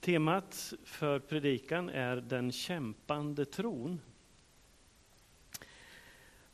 [0.00, 4.00] Temat för predikan är den kämpande tron.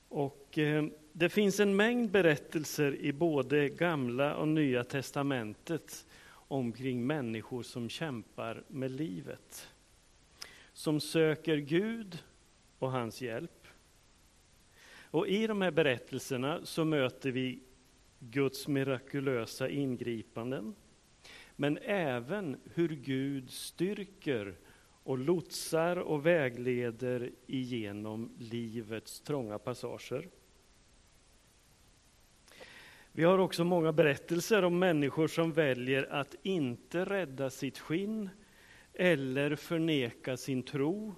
[0.09, 7.63] Och eh, det finns en mängd berättelser i både Gamla och Nya testamentet omkring människor
[7.63, 9.69] som kämpar med livet.
[10.73, 12.19] Som söker Gud
[12.79, 13.67] och hans hjälp.
[15.11, 17.59] Och i de här berättelserna så möter vi
[18.19, 20.75] Guds mirakulösa ingripanden
[21.57, 24.57] men även hur Gud styrker
[25.03, 30.29] och lotsar och vägleder igenom livets trånga passager.
[33.13, 38.31] Vi har också många berättelser om människor som väljer att inte rädda sitt skinn
[38.93, 41.15] eller förneka sin tro,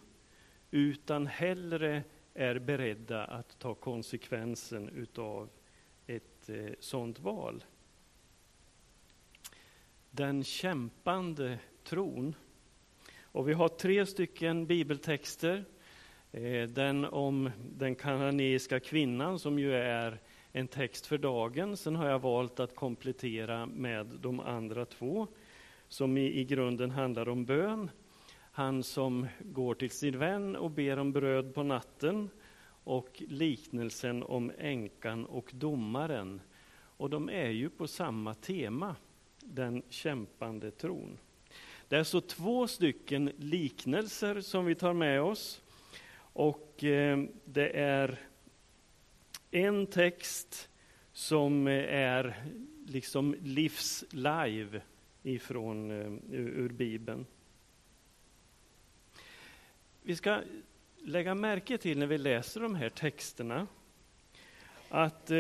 [0.71, 2.03] utan hellre
[2.35, 5.49] är beredda att ta konsekvensen utav
[6.07, 7.65] ett eh, sådant val
[10.16, 12.34] den kämpande tron.
[13.23, 15.65] Och vi har tre stycken bibeltexter.
[16.32, 20.21] Eh, den om den kananeiska kvinnan som ju är
[20.52, 21.76] en text för dagen.
[21.76, 25.26] Sen har jag valt att komplettera med de andra två
[25.88, 27.91] som i, i grunden handlar om bön.
[28.52, 32.30] Han som går till sin vän och ber om bröd på natten
[32.85, 36.41] och liknelsen om änkan och domaren.
[36.76, 38.96] Och de är ju på samma tema
[39.47, 41.19] den kämpande tron.
[41.89, 45.63] Det är så två stycken liknelser som vi tar med oss.
[46.19, 48.21] Och eh, det är
[49.51, 50.69] en text
[51.13, 52.45] som eh, är
[52.87, 54.80] liksom livs live
[55.23, 57.27] ifrån eh, ur Bibeln.
[60.03, 60.43] Vi ska
[60.99, 63.66] lägga märke till när vi läser de här texterna
[64.88, 65.31] att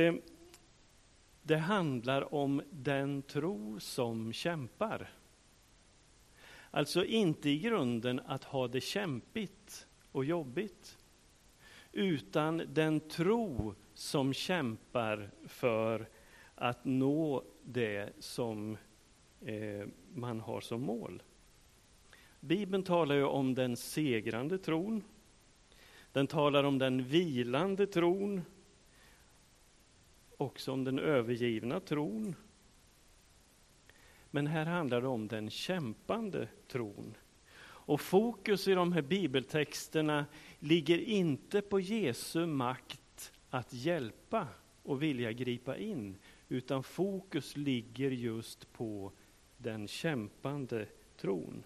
[1.46, 5.10] det handlar om den tro som kämpar.
[6.70, 10.98] Alltså inte i grunden att ha det kämpigt och jobbigt,
[11.92, 16.08] utan den tro som kämpar för
[16.54, 18.76] att nå det som
[19.40, 21.22] eh, man har som mål.
[22.40, 25.02] Bibeln talar ju om den segrande tron.
[26.12, 28.42] Den talar om den vilande tron
[30.36, 32.34] också om den övergivna tron.
[34.30, 37.14] Men här handlar det om den kämpande tron.
[37.58, 40.26] Och fokus i de här bibeltexterna
[40.58, 44.48] ligger inte på Jesu makt att hjälpa
[44.82, 46.16] och vilja gripa in,
[46.48, 49.12] utan fokus ligger just på
[49.56, 50.86] den kämpande
[51.16, 51.64] tron.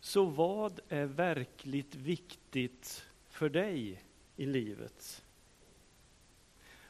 [0.00, 4.02] Så vad är verkligt viktigt för dig
[4.38, 5.24] i livet?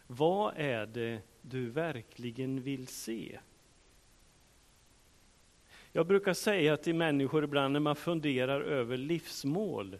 [0.06, 3.38] Vad är det du verkligen vill se?
[5.92, 9.98] Jag brukar säga till människor ibland när man funderar över livsmål.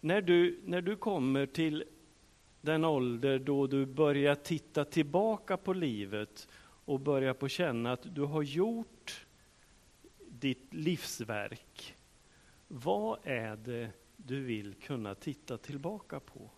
[0.00, 1.84] När du, när du kommer till
[2.60, 6.48] den ålder då du börjar titta tillbaka på livet
[6.84, 9.26] och börjar på känna att du har gjort
[10.18, 11.94] ditt livsverk.
[12.68, 13.90] Vad är det
[14.26, 16.50] du vill kunna titta tillbaka på.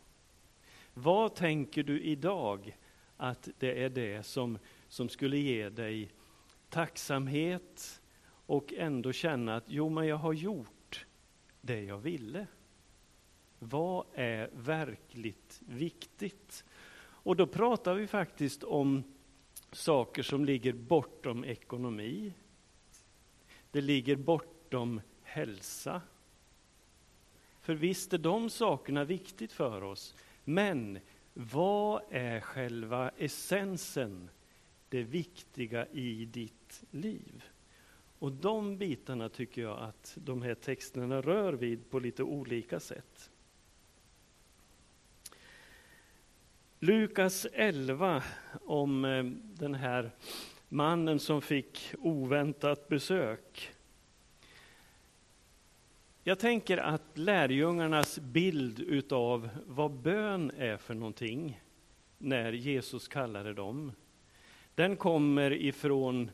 [0.95, 2.77] Vad tänker du idag
[3.17, 4.59] att det är det som,
[4.89, 6.11] som skulle ge dig
[6.69, 8.01] tacksamhet
[8.47, 11.07] och ändå känna att jo, men jag har gjort
[11.61, 12.47] det jag ville.
[13.59, 16.65] Vad är verkligt viktigt?
[17.01, 19.03] Och då pratar vi faktiskt om
[19.73, 22.33] saker som ligger bortom ekonomi.
[23.71, 26.03] Det ligger bortom hälsa.
[27.63, 30.15] För visst är de sakerna viktigt för oss.
[30.45, 30.99] Men
[31.35, 34.31] vad är själva essensen,
[34.89, 37.45] det viktiga i ditt liv?
[38.19, 43.31] Och de bitarna tycker jag att de här texterna rör vid på lite olika sätt.
[46.79, 48.23] Lukas 11
[48.65, 49.25] om eh,
[49.55, 50.11] den här
[50.69, 53.72] mannen som fick oväntat besök.
[56.25, 61.61] Jag tänker att lärjungarnas bild utav vad bön är för någonting,
[62.19, 63.93] när Jesus kallade dem,
[64.75, 66.31] den kommer ifrån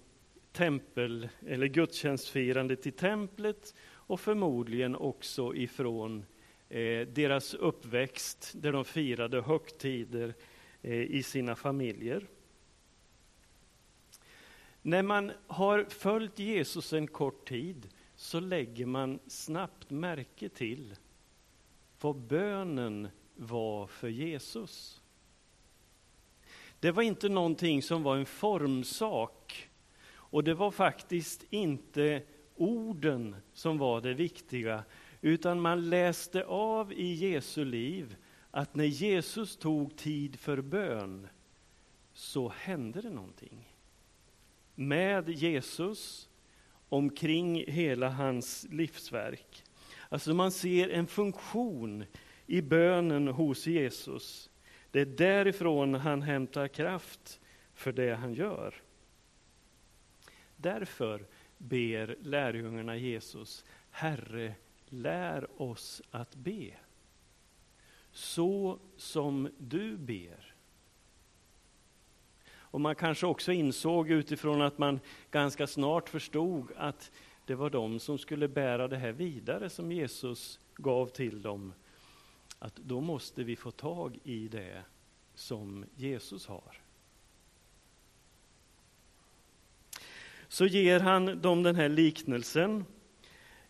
[0.52, 6.24] tempel, eller gudstjänstfirandet i templet och förmodligen också ifrån
[6.68, 10.34] eh, deras uppväxt, där de firade högtider
[10.82, 12.26] eh, i sina familjer.
[14.82, 20.94] När man har följt Jesus en kort tid så lägger man snabbt märke till
[22.00, 25.02] vad bönen var för Jesus.
[26.80, 29.68] Det var inte någonting som var en formsak
[30.30, 32.22] Och det var faktiskt inte
[32.56, 34.84] orden som var det viktiga,
[35.20, 38.16] utan man läste av i Jesu liv
[38.50, 41.28] att när Jesus tog tid för bön
[42.12, 43.74] så hände det någonting.
[44.74, 46.27] Med Jesus
[46.88, 49.64] omkring hela hans livsverk.
[50.08, 52.04] Alltså man ser en funktion
[52.46, 54.50] i bönen hos Jesus.
[54.90, 57.40] Det är därifrån han hämtar kraft
[57.74, 58.74] för det han gör.
[60.56, 61.26] Därför
[61.58, 64.54] ber lärjungarna Jesus, Herre,
[64.88, 66.70] lär oss att be.
[68.12, 70.54] Så som du ber.
[72.70, 75.00] Och man kanske också insåg utifrån att man
[75.30, 77.10] ganska snart förstod att
[77.46, 81.72] det var de som skulle bära det här vidare som Jesus gav till dem.
[82.58, 84.82] Att då måste vi få tag i det
[85.34, 86.80] som Jesus har.
[90.48, 92.84] Så ger han dem den här liknelsen,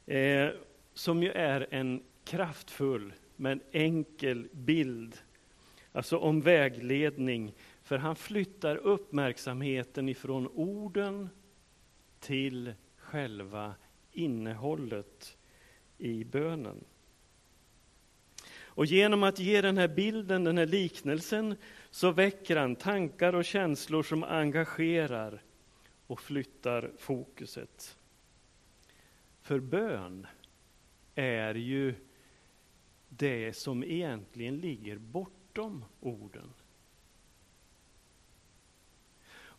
[0.06, 0.48] eh,
[0.94, 5.16] som ju är en kraftfull men enkel bild,
[5.92, 7.52] alltså om vägledning.
[7.88, 11.29] För han flyttar uppmärksamheten ifrån orden
[12.20, 13.75] till själva
[14.12, 15.37] innehållet
[15.99, 16.85] i bönen.
[18.61, 21.56] Och genom att ge den här bilden, den här liknelsen,
[21.90, 25.43] så väcker han tankar och känslor som engagerar
[26.06, 27.99] och flyttar fokuset.
[29.41, 30.26] För bön
[31.14, 31.94] är ju
[33.08, 36.52] det som egentligen ligger bortom orden.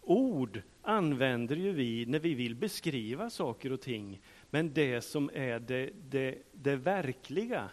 [0.10, 5.60] Ord använder ju vi när vi vill beskriva saker och ting, men det som är
[5.60, 7.70] det, det, det verkliga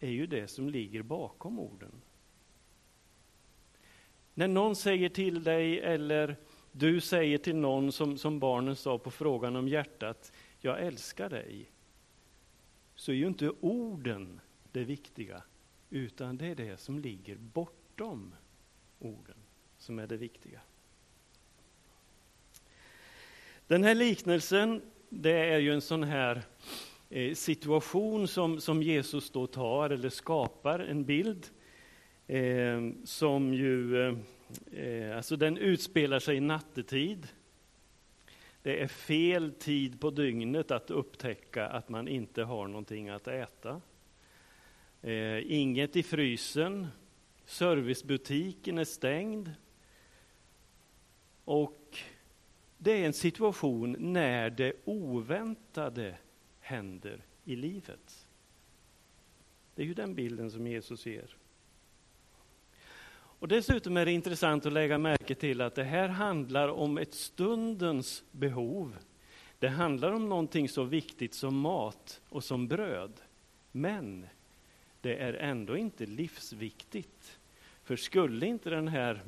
[0.00, 1.92] är ju det som ligger bakom orden.
[4.34, 6.36] När någon säger till dig, eller
[6.72, 11.70] du säger till någon som, som barnen sa på frågan om hjärtat, jag älskar dig,
[12.94, 14.40] så är ju inte orden
[14.72, 15.42] det viktiga,
[15.90, 18.34] utan det är det som ligger bortom
[18.98, 19.38] orden
[19.78, 20.60] som är det viktiga.
[23.70, 26.42] Den här liknelsen, det är ju en sån här
[27.10, 31.46] eh, situation som, som Jesus då tar, eller skapar en bild,
[32.26, 34.08] eh, som ju,
[34.72, 37.28] eh, alltså den utspelar sig nattetid.
[38.62, 43.80] Det är fel tid på dygnet att upptäcka att man inte har någonting att äta.
[45.02, 46.86] Eh, inget i frysen,
[47.44, 49.50] servicebutiken är stängd.
[51.44, 51.98] Och
[52.82, 56.14] det är en situation när det oväntade
[56.60, 58.26] händer i livet.
[59.74, 61.36] Det är ju den bilden som Jesus ger.
[63.12, 67.14] Och dessutom är det intressant att lägga märke till att det här handlar om ett
[67.14, 68.96] stundens behov.
[69.58, 73.12] Det handlar om någonting så viktigt som mat och som bröd.
[73.72, 74.26] Men
[75.00, 77.38] det är ändå inte livsviktigt.
[77.82, 79.22] För skulle inte den här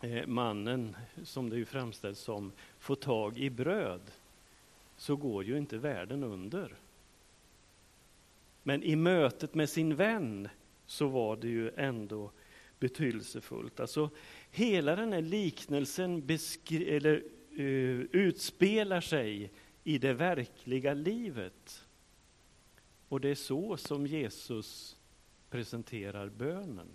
[0.00, 4.00] Eh, mannen, som det ju framställs som, få tag i bröd,
[4.96, 6.74] så går ju inte världen under.
[8.62, 10.48] Men i mötet med sin vän
[10.86, 12.30] så var det ju ändå
[12.78, 13.80] betydelsefullt.
[13.80, 14.10] Alltså,
[14.50, 16.28] hela den här liknelsen
[16.70, 17.22] eller,
[17.58, 19.50] uh, utspelar sig
[19.84, 21.84] i det verkliga livet.
[23.08, 24.96] Och det är så som Jesus
[25.50, 26.88] presenterar bönen.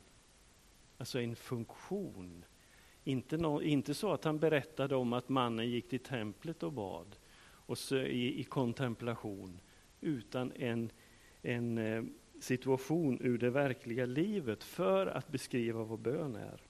[0.98, 2.44] Alltså en funktion.
[3.08, 7.16] Inte, no, inte så att han berättade om att mannen gick till templet och bad
[7.42, 9.60] och så, i, i kontemplation,
[10.02, 10.90] utan en,
[11.42, 12.04] en eh,
[12.40, 16.62] situation ur det verkliga livet för att beskriva vad bön är.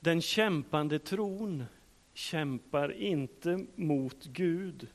[0.00, 1.64] Den kämpande tron
[2.14, 4.88] kämpar inte mot Gud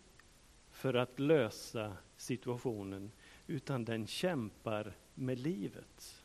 [0.72, 3.12] för att lösa situationen,
[3.48, 6.24] utan den kämpar med livet.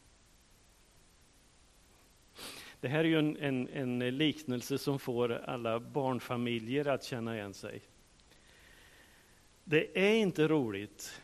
[2.81, 7.55] Det här är ju en, en, en, liknelse som får alla barnfamiljer att känna igen
[7.55, 7.83] sig.
[9.65, 11.23] Det är inte roligt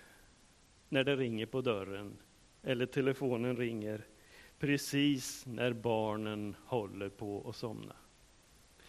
[0.89, 2.17] när det ringer på dörren
[2.63, 4.05] eller telefonen ringer
[4.59, 7.97] precis när barnen håller på att somna.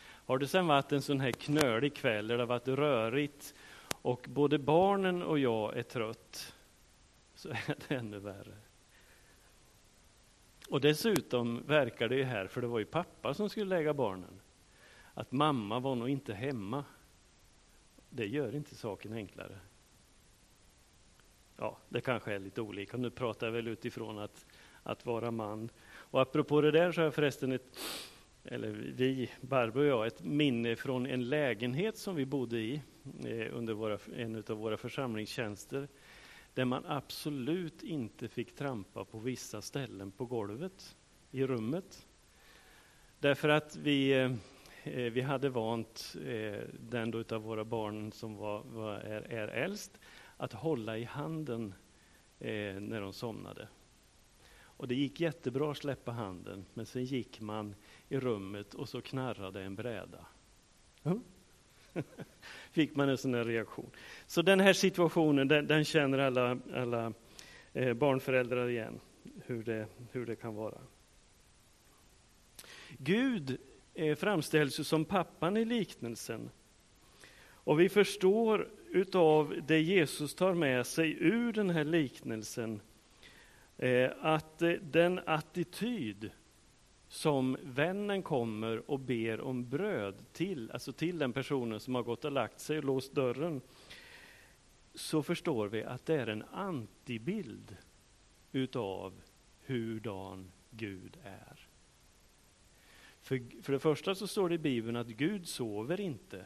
[0.01, 3.53] Har det sen varit en sån här knölig kväll där det har varit rörigt
[4.01, 6.55] och både barnen och jag är trött,
[7.35, 8.57] så är det ännu värre.
[10.69, 14.39] Och dessutom verkar det ju här, för det var ju pappa som skulle lägga barnen,
[15.13, 16.85] att mamma var nog inte hemma.
[18.09, 19.59] Det gör inte saken enklare.
[21.57, 22.97] Ja, det kanske är lite olika.
[22.97, 24.45] Nu pratar jag väl utifrån att,
[24.83, 25.69] att vara man.
[25.85, 27.79] Och apropå det där så har jag förresten ett,
[28.43, 32.81] eller vi, Barbro och jag, ett minne från en lägenhet som vi bodde i
[33.25, 35.87] eh, under våra, en av våra församlingstjänster,
[36.53, 40.95] där man absolut inte fick trampa på vissa ställen på golvet
[41.31, 42.07] i rummet.
[43.19, 44.11] Därför att vi,
[44.83, 49.99] eh, vi hade vant eh, den av våra barn som var, var, är, är äldst
[50.37, 51.73] att hålla i handen
[52.39, 53.67] eh, när de somnade.
[54.55, 57.75] Och det gick jättebra att släppa handen, men sen gick man
[58.09, 60.25] i rummet och så knarrade en bräda.
[62.71, 63.89] Fick man en sån här reaktion.
[64.27, 67.13] Så den här situationen, den, den känner alla, alla
[67.73, 68.99] eh, barnföräldrar igen,
[69.45, 70.77] hur det, hur det kan vara.
[72.97, 73.57] Gud
[73.93, 76.49] eh, framställs ju som pappan i liknelsen.
[77.65, 82.81] Och vi förstår utav det Jesus tar med sig ur den här liknelsen,
[83.77, 86.31] eh, att eh, den attityd
[87.13, 92.25] som vännen kommer och ber om bröd till, alltså till den personen som har gått
[92.25, 93.61] och lagt sig och låst dörren,
[94.93, 97.77] så förstår vi att det är en antibild
[98.51, 99.13] utav
[99.65, 101.67] hurdan Gud är.
[103.21, 106.45] För, för det första så står det i Bibeln att Gud sover inte.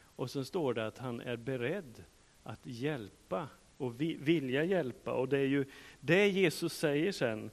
[0.00, 2.04] Och sen står det att han är beredd
[2.42, 5.12] att hjälpa och vilja hjälpa.
[5.12, 5.64] Och det är ju
[6.00, 7.50] det Jesus säger sen,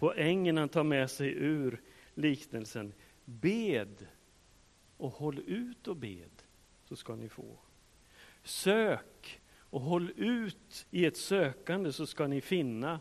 [0.00, 1.80] poängen han tar med sig ur
[2.14, 2.92] liknelsen.
[3.24, 4.06] Bed
[4.96, 6.30] och håll ut och bed,
[6.84, 7.58] så ska ni få.
[8.42, 13.00] Sök och håll ut i ett sökande, så ska ni finna.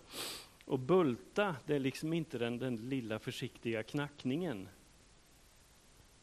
[0.65, 4.69] Och bulta, det är liksom inte den, den lilla försiktiga knackningen.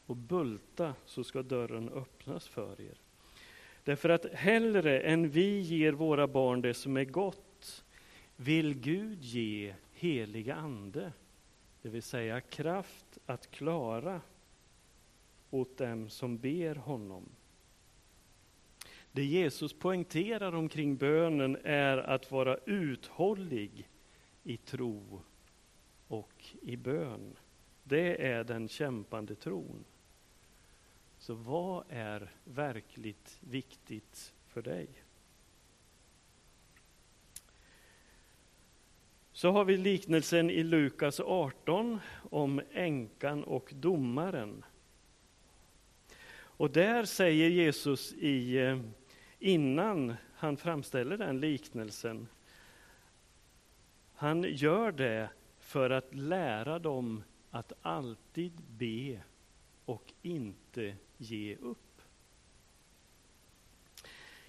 [0.07, 3.01] Och bulta, så ska dörren öppnas för er.
[3.85, 7.85] Därför att hellre än vi ger våra barn det som är gott,
[8.37, 11.13] vill Gud ge heliga ande,
[11.83, 14.21] det vill säga kraft att klara
[15.51, 17.29] åt dem som ber honom.
[19.13, 23.89] Det Jesus poängterar omkring bönen är att vara uthållig
[24.43, 25.21] i tro
[26.09, 27.37] och i bön.
[27.83, 29.85] Det är den kämpande tron.
[31.19, 34.89] Så vad är verkligt viktigt för dig?
[39.37, 42.01] Så har vi liknelsen i Lukas 18
[42.31, 44.65] om änkan och domaren.
[46.37, 48.81] Och där säger Jesus i, eh,
[49.39, 52.29] innan han framställer den liknelsen
[54.15, 55.29] han gör det
[55.59, 59.21] för att lära dem att alltid be
[59.85, 61.86] och inte ge upp.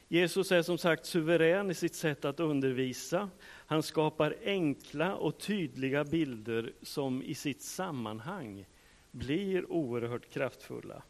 [0.10, 3.30] Jesus är som sagt suverän i sitt sätt att undervisa.
[3.44, 8.66] Han skapar enkla och tydliga bilder som i sitt sammanhang
[9.12, 11.04] blir oerhört kraftfulla.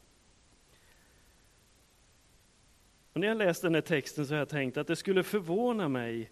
[3.13, 5.89] Och när jag läst den här texten så har jag tänkt att det skulle förvåna
[5.89, 6.31] mig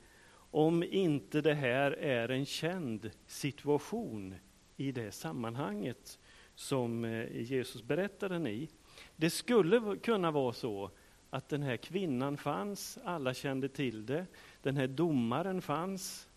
[0.52, 4.36] om inte det här är en känd situation
[4.78, 6.20] i det sammanhanget
[6.56, 8.70] som eh, Jesus berättar den i.
[9.16, 10.92] Det skulle kunna vara så
[11.36, 14.26] att den här kvinnan fanns, alla kände till det,
[14.62, 16.30] den här domaren fanns,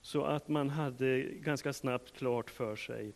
[0.00, 3.12] så att man hade ganska snabbt klart för sig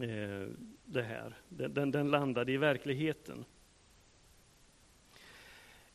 [0.00, 0.48] eh,
[0.84, 1.38] det här.
[1.48, 3.44] Den, den, den landade i verkligheten.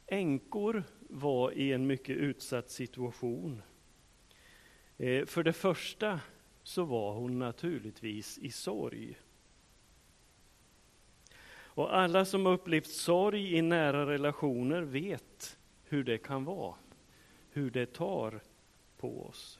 [0.07, 3.61] Änkor var i en mycket utsatt situation.
[4.97, 6.19] Eh, för det första
[6.63, 9.17] så var hon naturligtvis i sorg.
[11.75, 16.75] Och alla som upplevt sorg i nära relationer vet hur det kan vara,
[17.49, 18.41] hur det tar
[18.97, 19.59] på oss.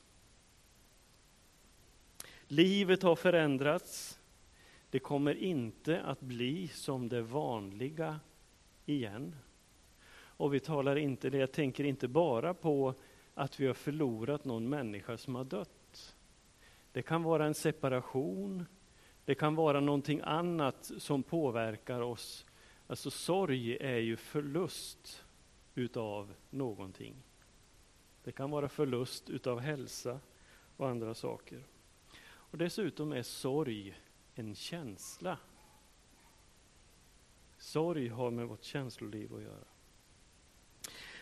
[2.48, 4.20] Livet har förändrats.
[4.90, 8.20] Det kommer inte att bli som det vanliga
[8.86, 9.36] igen.
[10.16, 12.94] Och vi talar inte, jag tänker inte bara på
[13.34, 16.16] att vi har förlorat någon människa som har dött.
[16.92, 18.66] Det kan vara en separation,
[19.26, 22.46] det kan vara någonting annat som påverkar oss.
[22.88, 25.24] Alltså sorg är ju förlust
[25.76, 27.16] utav någonting.
[28.24, 30.20] Det kan vara förlust utav hälsa
[30.78, 31.64] och andra saker.
[32.26, 34.00] Och dessutom är sorg
[34.36, 35.38] en känsla.
[37.58, 39.66] Sorg har med vårt känsloliv att göra.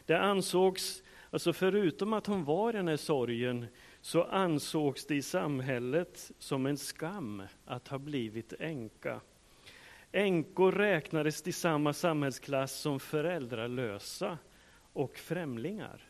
[0.05, 3.65] Det ansågs, alltså förutom att hon var i den här sorgen,
[4.01, 9.21] så ansågs det i samhället som en skam att ha blivit änka.
[10.11, 14.37] Änkor räknades till samma samhällsklass som föräldralösa
[14.93, 16.01] och främlingar.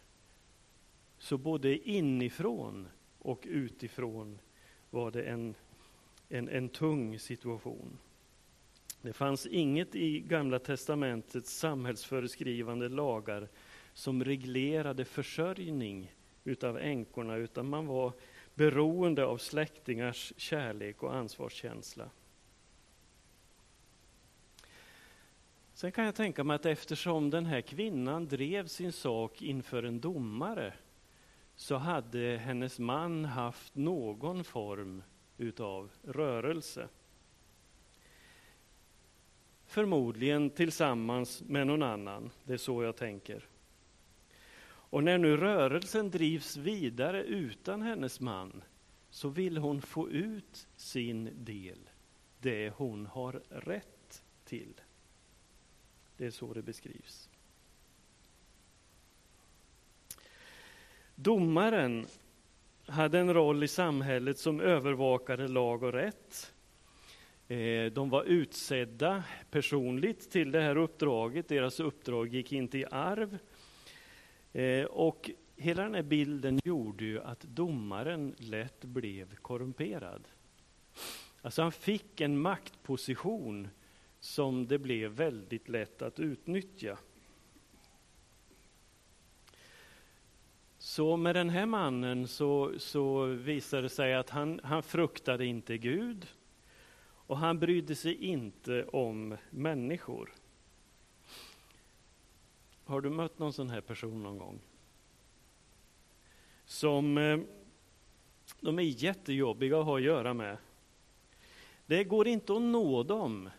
[1.18, 2.88] Så både inifrån
[3.20, 4.40] och utifrån
[4.90, 5.56] var det en,
[6.30, 7.98] en, en tung situation.
[9.02, 13.50] Det fanns inget i Gamla testamentets samhällsföreskrivande lagar
[13.94, 18.14] som reglerade försörjning utav änkorna, utan man var
[18.56, 22.10] beroende av släktingars kärlek och ansvarskänsla.
[25.74, 30.00] Sen kan jag tänka mig att eftersom den här kvinnan drev sin sak inför en
[30.00, 30.74] domare
[31.56, 35.04] så hade hennes man haft någon form
[35.38, 36.88] utav rörelse.
[39.66, 43.48] Förmodligen tillsammans med någon annan, det är så jag tänker.
[44.92, 48.64] Och när nu rörelsen drivs vidare utan hennes man
[49.10, 51.90] så vill hon få ut sin del,
[52.40, 54.74] det hon har rätt till.
[56.18, 57.30] Det är så det beskrivs.
[61.16, 62.06] Domaren
[62.86, 66.54] hade en roll i samhället som övervakade lag och rätt.
[67.48, 71.48] Eh, de var utsedda personligt till det här uppdraget.
[71.48, 73.38] Deras uppdrag gick inte i arv.
[74.54, 80.28] Eh, och hela den här bilden gjorde ju att domaren lätt blev korrumperad.
[81.42, 83.68] Alltså han fick en maktposition
[84.20, 86.98] som det blev väldigt lätt att utnyttja.
[90.78, 95.78] Så med den här mannen så, så visade det sig att han, han fruktade inte
[95.78, 96.28] Gud
[97.04, 100.34] och han brydde sig inte om människor.
[102.92, 104.60] Har du mött någon sån här person någon gång?
[106.66, 107.40] Som eh,
[108.60, 110.58] de är jättejobbiga att ha att göra med.
[111.86, 113.50] Det går inte att nå dem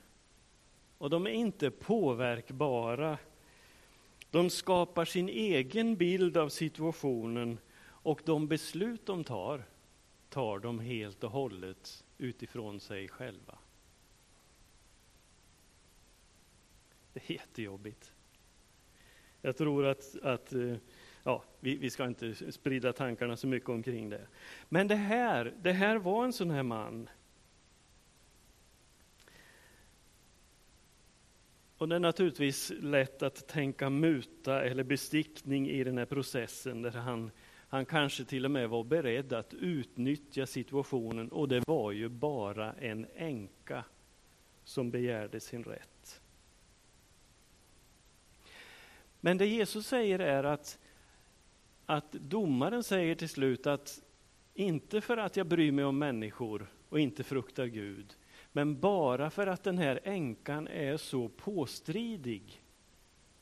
[0.98, 3.18] och de är inte påverkbara.
[4.30, 9.64] De skapar sin egen bild av situationen och de beslut de tar,
[10.28, 13.58] tar de helt och hållet utifrån sig själva.
[17.12, 18.12] Det är jättejobbigt.
[19.42, 20.74] Jag tror att, att eh,
[21.22, 24.26] ja, vi, vi, ska inte sprida tankarna så mycket omkring det.
[24.68, 27.08] Men det här, det här var en sån här man
[31.82, 36.90] Och det är naturligtvis lätt att tänka muta eller bestickning i den här processen där
[36.90, 37.30] han,
[37.68, 42.72] han kanske till och med var beredd att utnyttja situationen och det var ju bara
[42.72, 43.84] en änka
[44.64, 45.91] som begärde sin rätt.
[49.24, 50.78] Men det Jesus säger är att,
[51.86, 54.02] att domaren säger till slut att
[54.54, 58.16] inte för att jag bryr mig om människor och inte fruktar Gud,
[58.52, 62.62] men bara för att den här änkan är så påstridig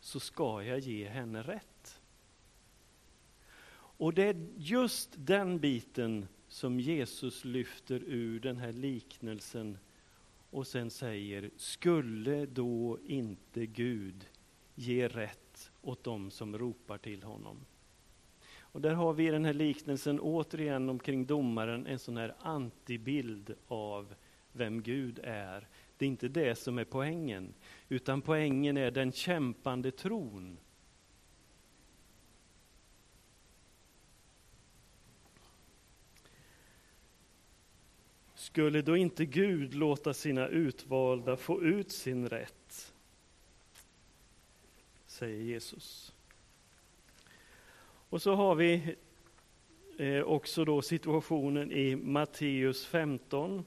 [0.01, 2.01] så ska jag ge henne rätt.
[3.73, 9.79] Och det är just den biten som Jesus lyfter ur den här liknelsen
[10.51, 14.27] och sen säger, skulle då inte Gud
[14.75, 15.50] ge rätt
[15.83, 17.67] åt dem som ropar till honom?
[18.73, 23.55] Och där har vi i den här liknelsen återigen omkring domaren en sån här antibild
[23.69, 24.15] av
[24.53, 25.69] vem Gud är.
[25.97, 27.55] Det är inte det som är poängen,
[27.89, 30.59] utan poängen är den kämpande tron.
[38.35, 42.60] Skulle då inte Gud låta sina utvalda få ut sin rätt?
[45.21, 46.13] Säger Jesus.
[48.09, 48.97] Och så har vi
[49.99, 53.65] eh, också då situationen i Matteus 15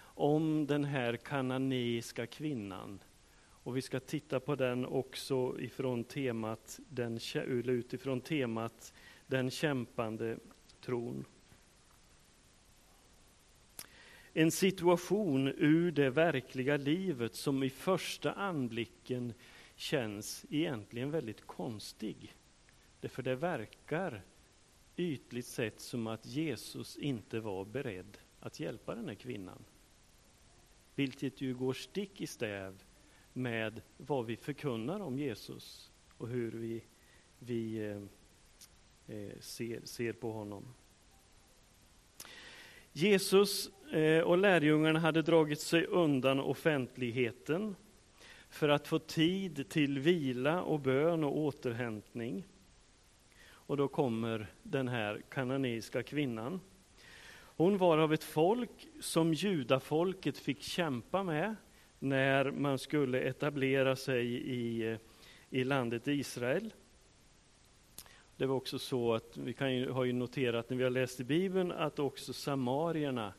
[0.00, 2.98] om den här kananeiska kvinnan.
[3.38, 8.92] Och vi ska titta på den också ifrån temat, den, utifrån temat
[9.26, 10.38] den kämpande
[10.80, 11.24] tron.
[14.32, 19.32] En situation ur det verkliga livet som i första anblicken
[19.76, 22.34] känns egentligen väldigt konstig.
[23.00, 24.22] Därför det verkar
[24.96, 29.64] ytligt sett som att Jesus inte var beredd att hjälpa den här kvinnan
[30.96, 32.84] vilket ju går stick i stäv
[33.32, 36.84] med vad vi förkunnar om Jesus och hur vi,
[37.38, 38.02] vi eh,
[39.16, 40.74] eh ser, ser på honom.
[42.92, 47.76] Jesus eh, och lärjungarna hade dragit sig undan offentligheten
[48.56, 52.44] för att få tid till vila och bön och återhämtning.
[53.48, 56.60] Och då kommer den här kananeiska kvinnan
[57.56, 61.56] hon var av ett folk som judafolket fick kämpa med
[61.98, 64.98] när man skulle etablera sig i,
[65.50, 66.74] i landet Israel.
[68.36, 71.20] Det var också så att vi kan ju, har ju noterat när vi har läst
[71.20, 73.32] i Bibeln att också samarierna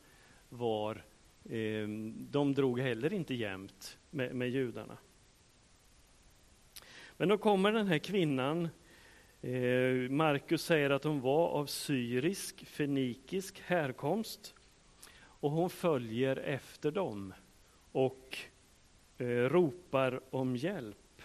[0.49, 1.03] var
[1.49, 1.87] eh,
[2.31, 4.97] de drog heller inte jämnt med, med judarna.
[7.17, 8.69] Men då kommer den här kvinnan,
[9.41, 14.55] eh, Markus säger att hon var av syrisk, fenikisk härkomst
[15.19, 17.33] och hon följer efter dem
[17.91, 18.37] och
[19.17, 21.21] eh, ropar om hjälp.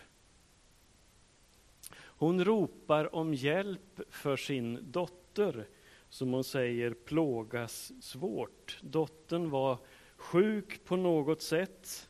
[1.94, 5.66] Hon ropar om hjälp för sin dotter,
[6.08, 8.78] som hon säger plågas svårt.
[8.82, 9.78] Dottern var
[10.16, 12.08] sjuk på något sätt.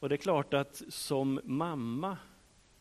[0.00, 2.16] Och det är klart att som mamma,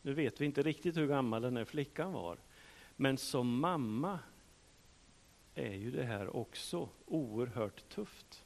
[0.08, 2.38] nu vet vi inte riktigt hur gammal den här flickan var,
[2.96, 4.20] men som mamma
[5.56, 8.46] är ju det här också oerhört tufft.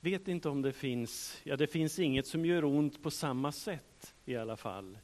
[0.00, 4.14] Vet inte om det finns, ja det finns inget som gör ont på samma sätt
[4.24, 4.98] i alla fall,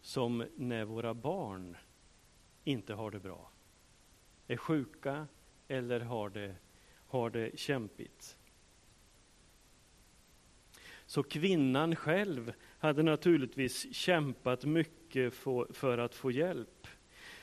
[0.00, 1.76] som när våra barn
[2.64, 3.50] inte har det bra.
[4.46, 5.26] Är sjuka
[5.68, 6.54] eller har det,
[7.06, 8.38] har det kämpigt.
[11.06, 16.86] Så kvinnan själv hade naturligtvis kämpat mycket för, för att få hjälp.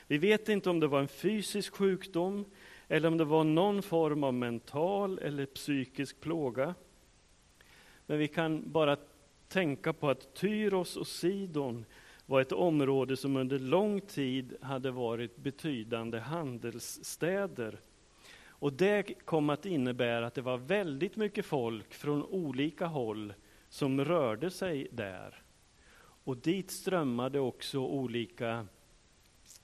[0.06, 2.44] Vi vet inte om det var en fysisk sjukdom
[2.88, 6.74] eller om det var någon form av mental eller psykisk plåga.
[8.06, 8.96] Men vi kan bara
[9.48, 11.84] tänka på att Tyros och Sidon
[12.26, 17.78] var ett område som under lång tid hade varit betydande handelsstäder.
[18.46, 23.32] Och det kom att innebära att det var väldigt mycket folk från olika håll
[23.74, 25.42] som rörde sig där.
[26.24, 28.66] Och dit strömmade också olika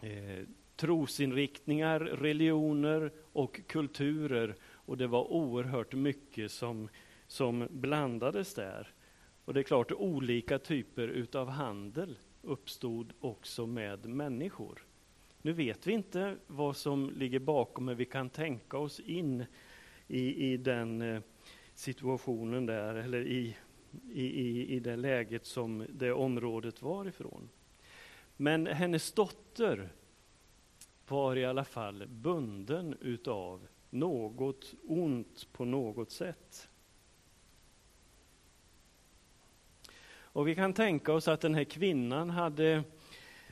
[0.01, 0.45] eh,
[0.77, 4.55] trosinriktningar, religioner och kulturer.
[4.63, 6.89] Och det var oerhört mycket som,
[7.27, 8.93] som blandades där.
[9.45, 14.87] Och det är klart, olika typer utav handel uppstod också med människor.
[15.43, 19.45] Nu vet vi inte vad som ligger bakom, men vi kan tänka oss in
[20.09, 21.23] i, i den eh,
[21.75, 23.57] situationen där, eller i,
[24.13, 27.49] i, i det läget som det området var ifrån.
[28.37, 29.93] Men hennes dotter
[31.09, 36.69] var i alla fall bunden utav något ont på något sätt.
[40.33, 42.85] Och vi kan tänka oss att den här kvinnan hade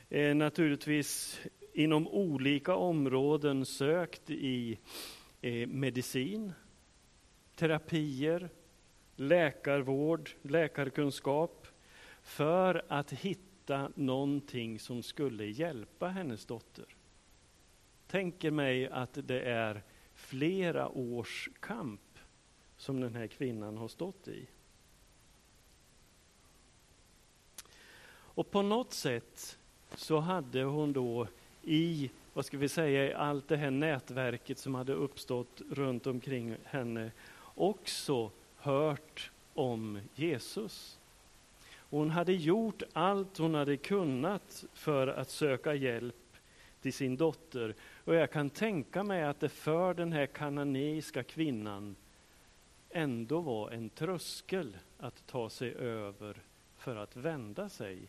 [0.09, 1.39] eh, naturligtvis
[1.73, 4.79] inom olika områden sökt i
[5.41, 6.53] eh, medicin,
[7.55, 8.49] terapier,
[9.19, 11.67] läkarvård, läkarkunskap
[12.21, 16.85] för att hitta någonting som skulle hjälpa hennes dotter.
[18.07, 19.81] Tänker mig att det är
[20.13, 22.01] flera års kamp
[22.77, 24.47] som den här kvinnan har stått i.
[28.11, 29.57] Och på något sätt
[29.95, 31.27] så hade hon då
[31.63, 36.55] i, vad ska vi säga, i allt det här nätverket som hade uppstått runt omkring
[36.63, 37.11] henne
[37.55, 40.99] också hört om Jesus.
[41.89, 46.15] Hon hade gjort allt hon hade kunnat för att söka hjälp
[46.81, 47.75] till sin dotter.
[48.05, 51.95] Och jag kan tänka mig att det för den här kananeiska kvinnan
[52.89, 56.37] ändå var en tröskel att ta sig över
[56.77, 57.99] för att vända sig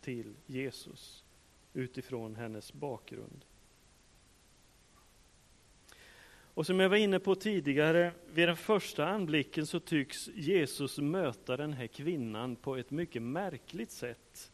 [0.00, 1.24] till Jesus
[1.72, 3.44] utifrån hennes bakgrund.
[6.58, 11.56] Och som jag var inne på tidigare, vid den första anblicken så tycks Jesus möta
[11.56, 14.52] den här kvinnan på ett mycket märkligt sätt.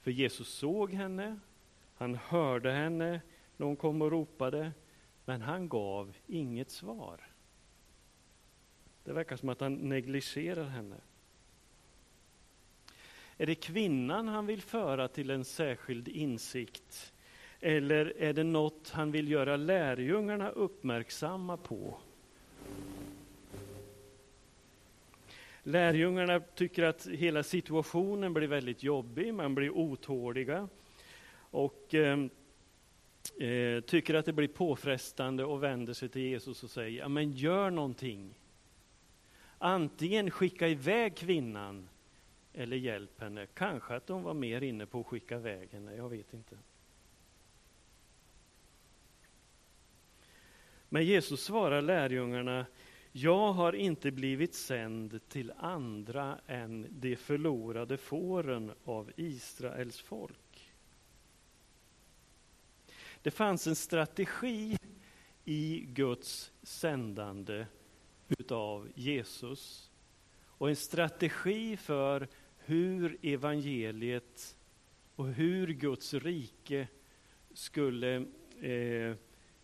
[0.00, 1.38] För Jesus såg henne,
[1.94, 3.20] han hörde henne
[3.56, 4.72] när hon kom och ropade,
[5.24, 7.20] men han gav inget svar.
[9.04, 11.00] Det verkar som att han negligerar henne.
[13.36, 17.12] Är det kvinnan han vill föra till en särskild insikt?
[17.60, 21.98] Eller är det något han vill göra lärjungarna uppmärksamma på?
[25.62, 30.68] Lärjungarna tycker att hela situationen blir väldigt jobbig, man blir otåliga
[31.50, 32.30] och ehm,
[33.40, 37.32] eh, tycker att det blir påfrestande och vänder sig till Jesus och säger, ja men
[37.32, 38.34] gör någonting.
[39.58, 41.88] Antingen skicka iväg kvinnan
[42.52, 43.46] eller hjälp henne.
[43.54, 46.56] Kanske att de var mer inne på att skicka iväg henne, jag vet inte.
[50.88, 52.66] Men Jesus svarar lärjungarna,
[53.12, 60.72] jag har inte blivit sänd till andra än de förlorade fåren av Israels folk.
[63.22, 64.76] Det fanns en strategi
[65.44, 67.66] i Guds sändande
[68.28, 69.90] utav Jesus
[70.44, 74.56] och en strategi för hur evangeliet
[75.16, 76.88] och hur Guds rike
[77.54, 78.14] skulle
[78.60, 79.14] eh,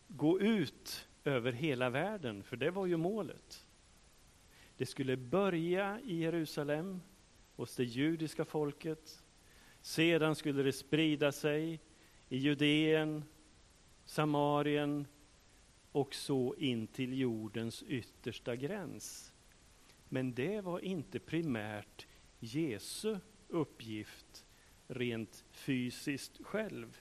[0.09, 3.67] gå ut över hela världen, för det var ju målet.
[4.77, 7.01] Det skulle börja i Jerusalem,
[7.57, 9.23] hos det judiska folket.
[9.81, 11.81] Sedan skulle det sprida sig
[12.29, 13.25] i Judeen,
[14.05, 15.07] Samarien
[15.93, 19.33] och så in till jordens yttersta gräns.
[20.09, 22.07] Men det var inte primärt
[22.39, 23.17] Jesu
[23.49, 24.45] uppgift
[24.87, 26.99] rent fysiskt själv.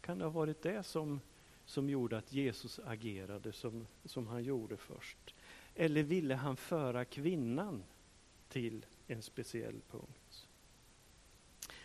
[0.00, 1.20] Kan det ha varit det som,
[1.64, 5.34] som gjorde att Jesus agerade som, som han gjorde först?
[5.74, 7.82] Eller ville han föra kvinnan
[8.48, 10.48] till en speciell punkt?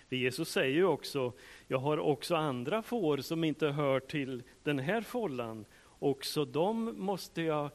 [0.09, 1.33] För Jesus säger ju också,
[1.67, 5.65] jag har också andra får som inte hör till den här follan.
[5.99, 7.69] Också dem måste jag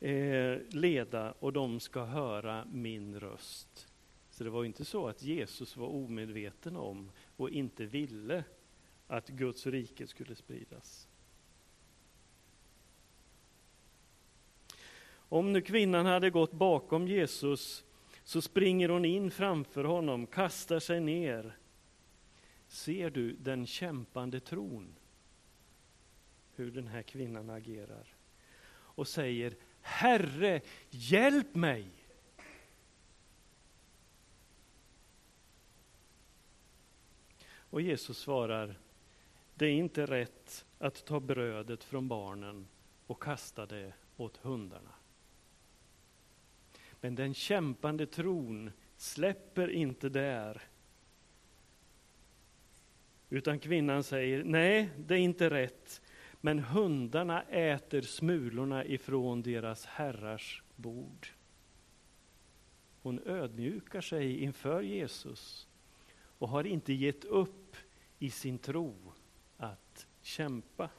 [0.00, 3.88] eh, leda och de ska höra min röst.
[4.30, 8.44] Så det var inte så att Jesus var omedveten om och inte ville
[9.06, 11.08] att Guds rike skulle spridas.
[15.34, 17.84] Om nu kvinnan hade gått bakom Jesus
[18.24, 21.56] så springer hon in framför honom, kastar sig ner.
[22.66, 24.96] Ser du den kämpande tron?
[26.54, 28.06] Hur den här kvinnan agerar.
[28.70, 31.90] Och säger Herre, hjälp mig!
[37.70, 38.78] Och Jesus svarar,
[39.54, 42.66] det är inte rätt att ta brödet från barnen
[43.06, 44.93] och kasta det åt hundarna.
[47.04, 50.62] Men den kämpande tron släpper inte där.
[53.30, 56.02] Utan kvinnan säger, nej, det är inte rätt.
[56.40, 61.28] Men hundarna äter smulorna ifrån deras herrars bord.
[63.02, 65.68] Hon ödmjukar sig inför Jesus
[66.38, 67.76] och har inte gett upp
[68.18, 68.94] i sin tro
[69.56, 70.90] att kämpa.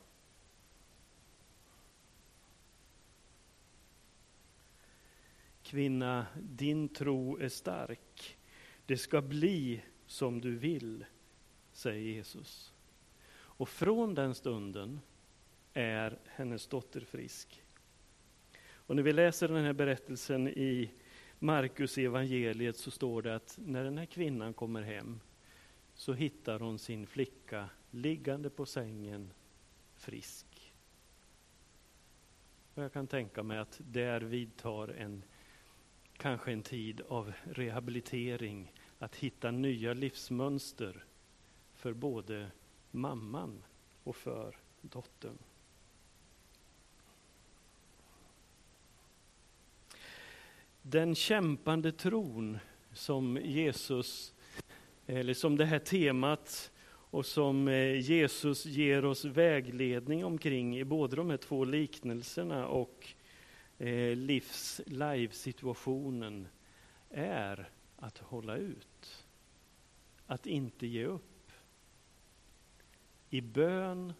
[5.65, 8.37] Kvinna, din tro är stark.
[8.85, 11.05] Det ska bli som du vill,
[11.71, 12.73] säger Jesus.
[13.31, 14.99] Och från den stunden
[15.73, 17.63] är hennes dotter frisk.
[18.67, 20.91] Och när vi läser den här berättelsen i
[21.39, 25.19] Markus evangeliet så står det att när den här kvinnan kommer hem
[25.93, 29.33] så hittar hon sin flicka liggande på sängen,
[29.95, 30.73] frisk.
[32.73, 35.23] Och jag kan tänka mig att där vidtar en,
[36.17, 41.03] kanske en tid av rehabilitering, att hitta nya livsmönster
[41.73, 42.51] för både
[42.91, 43.63] mamman
[44.03, 45.37] och för dottern.
[50.81, 52.59] Den kämpande tron
[52.93, 54.33] som Jesus,
[55.07, 56.71] eller som det här temat
[57.15, 63.07] och som eh, Jesus ger oss vägledning omkring i både de här två liknelserna och
[63.77, 66.47] eh, livs live-situationen
[67.09, 69.25] är att hålla ut.
[70.25, 71.51] Att inte ge upp.
[73.29, 74.13] I bön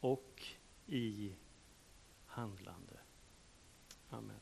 [0.00, 0.42] och
[0.86, 1.34] i
[2.26, 2.96] handlande.
[4.10, 4.40] Amen.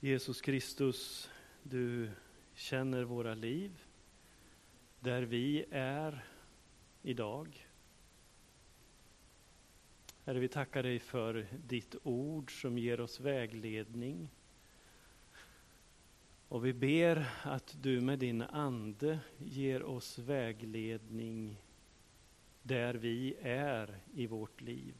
[0.00, 1.30] Jesus Kristus,
[1.62, 2.10] du
[2.54, 3.86] känner våra liv
[5.00, 6.24] där vi är
[7.02, 7.66] idag.
[10.26, 14.28] Herre, vi tackar dig för ditt ord som ger oss vägledning.
[16.48, 21.62] Och vi ber att du med din ande ger oss vägledning
[22.62, 24.94] där vi är i vårt liv.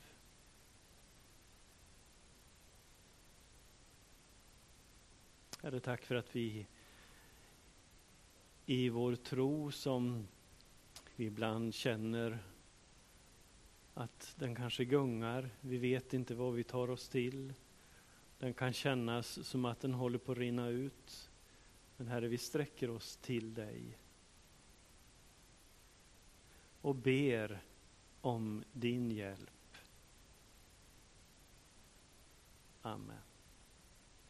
[5.62, 6.66] Herre, tack för att vi
[8.66, 10.28] i vår tro som
[11.16, 12.38] vi ibland känner
[13.96, 17.54] att den kanske gungar, vi vet inte vad vi tar oss till.
[18.38, 21.30] Den kan kännas som att den håller på att rinna ut.
[21.96, 23.98] Men Herre, vi sträcker oss till dig
[26.80, 27.60] och ber
[28.20, 29.76] om din hjälp.
[32.82, 33.16] Amen.